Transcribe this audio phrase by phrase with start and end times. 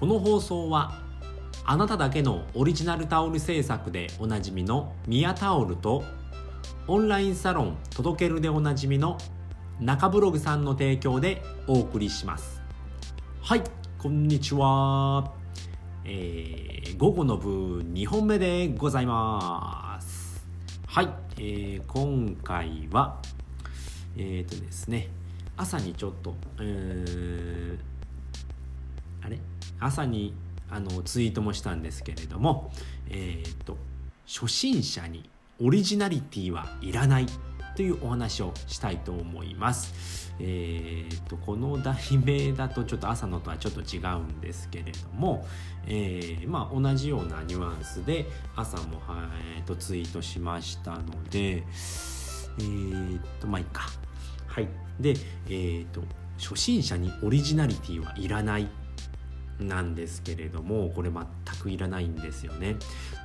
[0.00, 0.94] この放送は
[1.66, 6.04] あなただけのオリジナルタオル制作でおなじみのミヤタオルと
[6.88, 9.18] オンラインサロン届けるでおなじみの
[9.78, 12.62] 中ブログさんの提供でお送りします。
[13.42, 13.62] はい
[13.98, 15.34] こんにちは、
[16.06, 20.46] えー、午後の部2本目でございます。
[20.86, 23.20] はい、えー、今回は
[24.16, 25.10] えっ、ー、とですね
[25.58, 27.89] 朝にちょっと、えー、あれ
[29.78, 30.34] 朝に
[30.70, 32.72] あのツイートもしたんですけれども、
[33.08, 33.76] えーと、
[34.26, 35.28] 初心者に
[35.60, 37.26] オリジナリティはいらない
[37.76, 40.32] というお話をしたいと思います。
[40.42, 45.46] えーと、この題名だとちょっと朝のとはちょっと違うんですけれども、
[45.86, 49.00] えー、まあ、同じようなニュアンスで朝も、
[49.56, 51.64] えーと、ツイートしましたので
[52.58, 53.82] えー、とまあいいか。
[54.46, 55.10] はい、で、
[55.46, 56.02] えー、と
[56.38, 58.68] 初心者にオリジナリティはいらない
[59.64, 61.24] なんですけれどもこれ全
[61.60, 62.76] くいらないんですよね。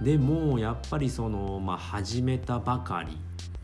[0.02, 3.18] でもやっぱりその、まあ、始めたばかり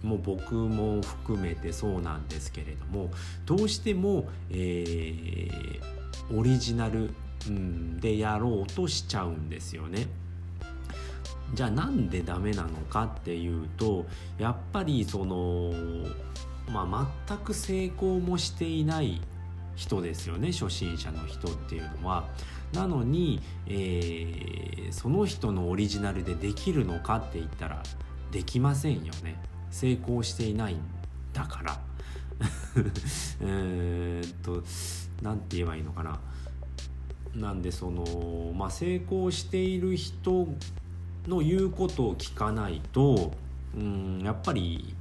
[0.03, 3.11] もう僕も含めてそうなんですけれども
[3.45, 7.11] どうしても、えー、オリジナル、
[7.47, 10.08] うん、でやろうとしちゃうんですよね。
[11.53, 14.06] じゃあなんでダメなのかっていうと
[14.39, 15.73] やっぱりその、
[16.72, 19.19] まあ、全く成功もしていない
[19.75, 22.27] 人ですよね初心者の人っていうのは。
[22.73, 27.83] なのに、えー、その人のオリジナルでできるのかって言ったら
[28.31, 29.36] できませんよね。
[29.72, 30.80] 成功していないん
[31.33, 31.80] だから。
[33.41, 34.63] えっと
[35.22, 36.19] 何て言えばいいのかな。
[37.35, 40.47] なんでそのまあ成功している人
[41.28, 43.33] の言うことを聞かないと
[43.75, 44.95] うんやっぱり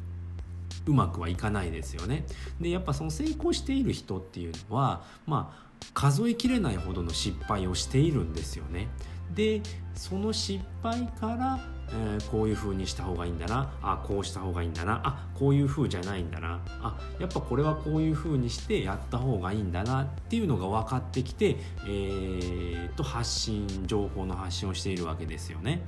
[0.87, 2.25] うまくはいかないですよね。
[2.61, 8.89] でやっぱその成功している人っていうのはまあ数えきれないほどの失敗をしているんですよね。
[9.35, 9.63] で
[9.95, 11.59] その失敗から、
[11.93, 25.83] えー、こういう風にした方がいいんだなあこうした方がいいんだなあこういう風じゃないんだなあやっぱこれはこういう風にしてやった方がいいんだなっていうのが分かってきて、えー、と発信情報の発信をしているわけですよね。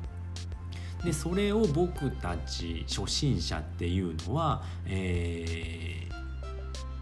[1.05, 6.07] でそれを僕たち初心者っていうのは、え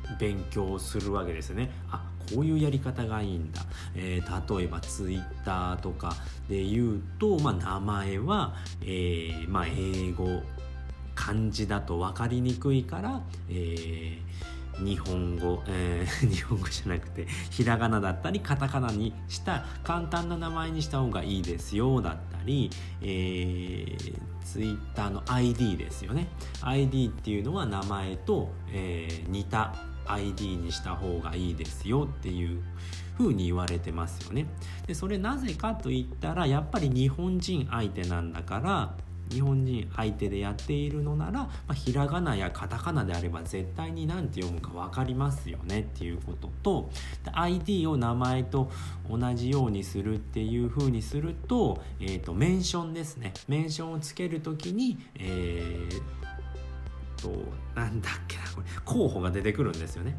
[0.05, 1.71] ー、勉強するわけですね。
[1.91, 3.61] あこういうやり方がいいんだ、
[3.94, 6.15] えー、例えばツイッターとか
[6.49, 10.41] で言うと、まあ、名前は、えーまあ、英語
[11.17, 14.21] 漢字だと分かりにくいから、えー、
[14.85, 22.71] 日本語、えー、 日本語じゃなくてひらがなだったりカタカナにした簡単な名前にした方がいいですよだったり、
[23.03, 26.29] えー、ツイッターの ID ですよね
[26.63, 29.75] ID っていうのは名前と、えー、似た
[30.07, 32.62] ID にした方がいいですよっていう
[33.17, 34.47] 風に言われてますよね。
[34.87, 38.95] でそれなぜかと言ったらやっぱり日本人相手なんだから
[39.31, 46.91] 日本人相手でやっているのなら、まあ、ひらがなやカタカナであれば絶対に何て読むか分かりますよねっていうことと
[47.33, 48.71] ID を名前と
[49.09, 56.21] 同じようにするっていう風にすると,、えーと、メンションですねメンションをつける時に、えー
[57.21, 57.31] と
[57.75, 60.17] なんだっけなこれ候補が出てくるんですよね。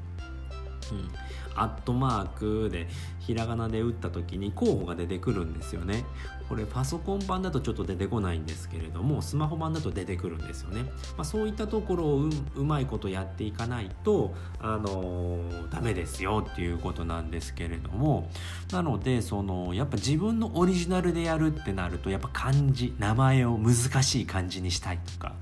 [1.55, 2.27] アットマー
[2.65, 2.87] クで
[3.19, 6.05] ひらがなで打った時に候補が出てくるんですよね。
[6.47, 10.83] これパソコン版だとちょっと出てこないんですけれどもスマホ版だと出てくるんですよね。
[11.15, 18.29] まあ、そういったところをうまいことやっていかないとあのー、ダメですよっていうことなんですけれども
[18.71, 25.35] なのでそのやっぱ自分のオリジナルでやるってなるとやっぱ漢字名前を難しい漢字にしたいとか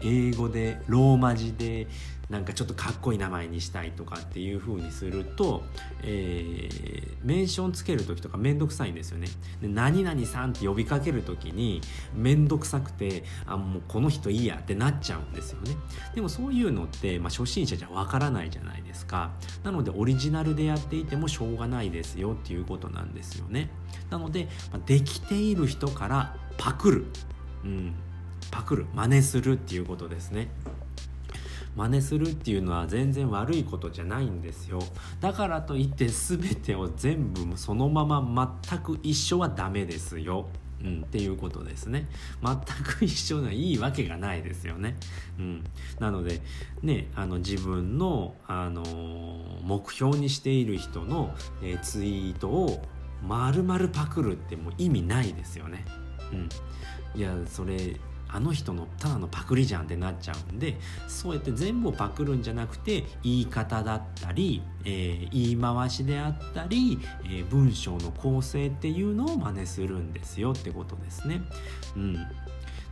[0.00, 1.88] 英語でローマ字で
[2.30, 5.62] なんかちょっとかっこいい名前にしたいとかっていう風にすると、
[6.02, 9.28] えー、メンションつける時とかめんどくさいんですよね。
[9.62, 11.80] で何々さんって呼びかける時に
[12.14, 15.76] めんどくさくてあもうこの人いいやってなっちゃうんですよね。
[16.14, 19.32] でもそういうのって、まあ、初心者じゃわからないじゃないですか。
[19.64, 23.70] なのでオリジナルでやっていてもしょうがないですよっていうことなんですよね。
[24.10, 27.06] なので、まあ、できている人からパクる。
[27.64, 27.94] うん
[28.50, 30.48] パクる真似するっていうことですね
[31.78, 34.80] 真似するっていうのは全然悪いことじゃないんですよ。
[35.20, 40.48] だからといって全てを全部そのまま全く一緒はダメですよ。
[40.82, 42.08] うん、っていうことですね。
[42.42, 44.96] 全く一緒ないいわけがないですよね、
[45.38, 45.64] うん、
[45.98, 46.40] なので
[46.82, 52.80] ねあの自分の、あのー、目標にしている人の、えー、ツイートを
[53.26, 55.84] 丸々パクるってもう意味ないですよね、
[56.32, 56.48] うん、
[57.20, 57.96] いやそれ
[58.28, 60.76] あの人のただのパクリじゃんってなっちゃうんで
[61.06, 71.40] そうやって全部をパクるんじゃなくて言い方だったり、えー、言い回しであったり、えー、文章の構成っていうのを真似するんですよってことですね。
[71.96, 72.16] うん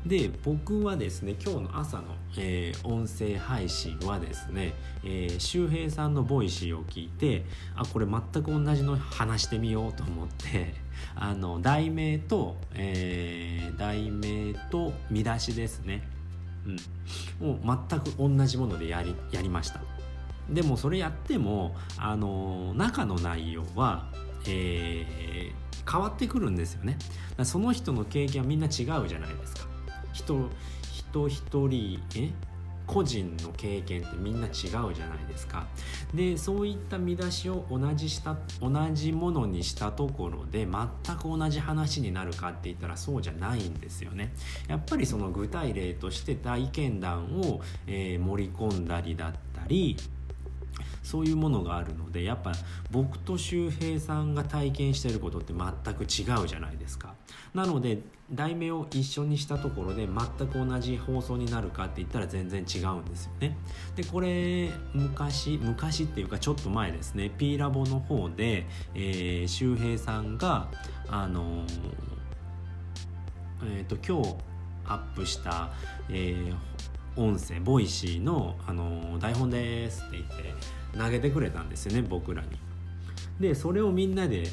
[0.07, 2.05] で僕はですね今日の朝の、
[2.39, 4.73] えー、音声配信はですね、
[5.03, 7.45] えー、周平さんの Voicy を聞いて
[7.75, 10.75] あこれ全く同じの話してみようと思って
[11.17, 16.07] あの題名と、えー、題名と見出しですね、
[17.41, 19.81] うん、もう全く同じものでやりやりました。
[20.49, 24.09] でもそれやってもあの中の内容は、
[24.47, 26.97] えー、変わってくるんですよね。
[27.43, 29.76] その人の経験はみんな違うじゃないですか。
[30.17, 30.51] 人
[30.93, 32.31] 人一人え？
[32.87, 34.95] 個人の経験ってみんな違うじゃない
[35.29, 35.67] ですか。
[36.15, 44.33] でそういった見出しを同じした同じものにしたところで全く同じ話になるかって言ったらそうじゃないんですよね。
[44.69, 49.97] やっぱりその具体例として体験談を、えー、盛り込んだりだったり
[51.07, 52.51] そういうものがあるのでやっぱ
[52.91, 57.15] 僕と周平さんが体験してることって全く違うじゃないですか。
[57.55, 58.01] なので
[58.33, 63.57] 題名を一緒にしたところで全く同じ放送になるかって言ったら全然違うんですよね。
[63.95, 67.31] でこれ昔昔っていうかちょっと前ですね。
[67.31, 68.67] P ラボの方で、
[68.97, 70.69] えー、周平さんが
[71.09, 71.69] あのー、
[73.79, 74.35] えっ、ー、と今日
[74.87, 75.71] アップした、
[76.09, 80.55] えー、音声ボイシーの、あの台本ですって言って
[80.99, 82.49] 投げてくれたんですよね僕らに。
[83.41, 84.45] でそれをみんなで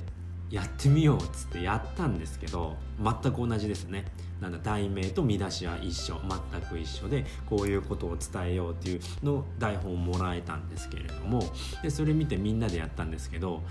[0.49, 4.05] やってみようっつってやったんですけど全く同じですね。
[4.39, 6.19] なんだ題名と見出しは一緒
[6.51, 11.41] 全く一緒でこういうことを伝えようっていうの台本をもらえたんですけれども
[11.81, 13.63] でそれ見てみんなでやったんですけど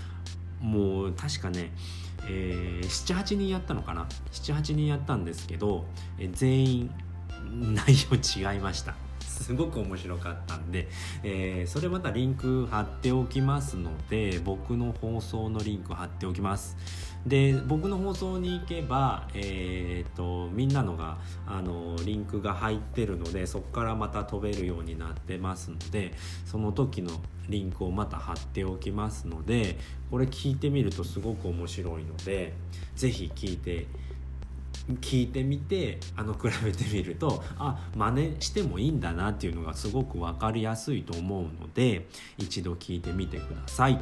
[0.59, 1.71] もう確かね、
[2.27, 5.85] えー、78人やったのかな？78人やったんですけど、
[6.17, 6.91] え全員
[7.51, 8.95] 内容違いました
[9.33, 10.87] すごく面白かったんで、
[11.23, 16.77] えー、それまたリンク貼っておきますので僕の放送のリンク貼っておきます。
[17.25, 26.13] で僕の放送に行けば、えーと、みんなのがあのリンクが入ってるのでそこからまた飛べるようになってますので
[26.45, 27.11] その時の
[27.47, 29.77] リンクをまた貼っておきますので
[30.11, 32.53] これ聞いてみるとすごく面白いので
[32.95, 33.87] 是非聞いて
[35.01, 42.07] 聞いてみてあの比べてみるとあ真似してもいいんだなっていうのがすごく分かりやすいと思うので
[42.37, 43.99] 一度聞いてみてください。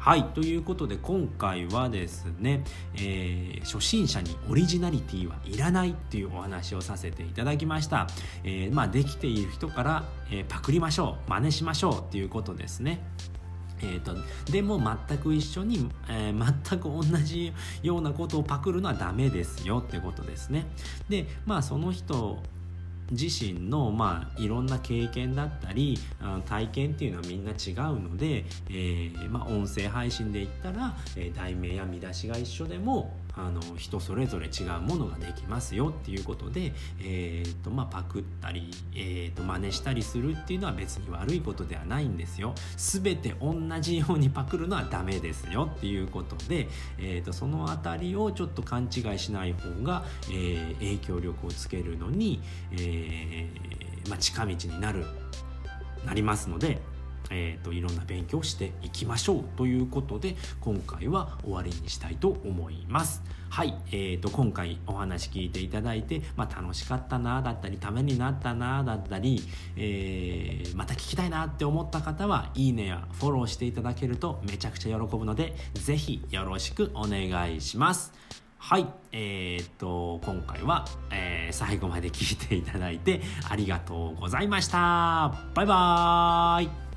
[0.00, 8.06] はいということで今回はですね、えー、初心者にオリジナリティはいらないっていうお話をさせていただきました、
[8.42, 13.02] えー、まあ、できている人から、えー、パクりましょう真似しましょうっていうことですね
[13.82, 14.14] えーと、
[14.50, 20.66] でも全く一緒に、えー、全く同じようなことをパクるのはダメですよってことですね。
[21.08, 22.38] でまあその人
[23.10, 25.98] 自身の、まあ、いろんな経験だったり
[26.46, 42.54] 体験っていうのはみんな違うので、えーまあ、音声配信で言ったら、えー、題名や見出しが一緒でもあの人それぞれ違うものができますよっていうことで、えーとまあ、パクったり、えー、と真似したりするっていうのは別に悪いことではないんですよ。
[42.76, 55.04] 全て同じようにパクるのはダメですよっていうことで、えー、とその辺りをちょっと勘違いしない方が、えー、影響力をつけるのに、えーまあ、近道になる
[56.04, 56.80] なりますので。
[57.30, 63.22] えーと、いろんな勉強をしていきましょうということで今回は終わりにしたいと思います。
[63.48, 69.42] はい、えーと、今回お話聞いていただいて、まあ、楽しかったなだったりためになったなだったり、
[69.76, 78.12] えー、また聞きたいなって思った方はいいねやフォローしていただけるとめちゃくちゃ喜ぶので是非よろしくお願いします。
[78.56, 85.34] はい、えー、っと今回は、えー、最後まで聞いていただいてありがとうございました。
[85.54, 86.89] バイバーイ